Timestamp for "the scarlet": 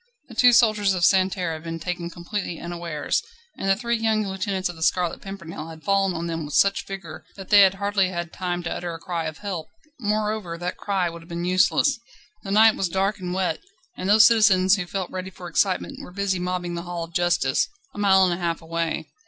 4.75-5.21